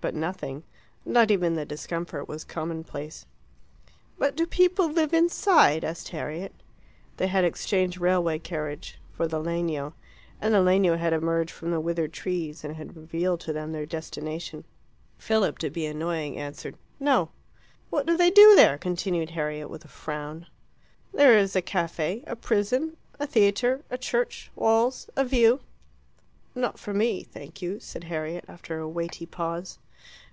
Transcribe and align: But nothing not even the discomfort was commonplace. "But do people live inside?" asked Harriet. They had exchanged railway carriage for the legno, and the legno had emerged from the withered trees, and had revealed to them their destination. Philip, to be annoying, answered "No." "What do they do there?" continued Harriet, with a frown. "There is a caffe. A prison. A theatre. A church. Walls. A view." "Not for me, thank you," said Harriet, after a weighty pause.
But 0.00 0.14
nothing 0.14 0.62
not 1.04 1.32
even 1.32 1.54
the 1.56 1.64
discomfort 1.66 2.28
was 2.28 2.44
commonplace. 2.44 3.26
"But 4.16 4.36
do 4.36 4.46
people 4.46 4.86
live 4.88 5.12
inside?" 5.12 5.82
asked 5.82 6.10
Harriet. 6.10 6.54
They 7.16 7.26
had 7.26 7.42
exchanged 7.42 7.98
railway 8.00 8.38
carriage 8.38 9.00
for 9.12 9.26
the 9.26 9.40
legno, 9.40 9.94
and 10.40 10.54
the 10.54 10.62
legno 10.62 10.96
had 10.96 11.12
emerged 11.12 11.50
from 11.50 11.72
the 11.72 11.80
withered 11.80 12.12
trees, 12.12 12.62
and 12.62 12.76
had 12.76 12.94
revealed 12.96 13.40
to 13.40 13.52
them 13.52 13.72
their 13.72 13.86
destination. 13.86 14.62
Philip, 15.18 15.58
to 15.58 15.68
be 15.68 15.84
annoying, 15.86 16.36
answered 16.38 16.76
"No." 17.00 17.30
"What 17.90 18.06
do 18.06 18.16
they 18.16 18.30
do 18.30 18.54
there?" 18.54 18.78
continued 18.78 19.30
Harriet, 19.30 19.68
with 19.68 19.84
a 19.84 19.88
frown. 19.88 20.46
"There 21.12 21.36
is 21.36 21.56
a 21.56 21.60
caffe. 21.60 22.22
A 22.24 22.36
prison. 22.36 22.96
A 23.18 23.26
theatre. 23.26 23.82
A 23.90 23.98
church. 23.98 24.52
Walls. 24.54 25.10
A 25.16 25.24
view." 25.24 25.58
"Not 26.54 26.78
for 26.78 26.94
me, 26.94 27.24
thank 27.24 27.60
you," 27.60 27.80
said 27.80 28.04
Harriet, 28.04 28.44
after 28.48 28.78
a 28.78 28.88
weighty 28.88 29.26
pause. 29.26 29.80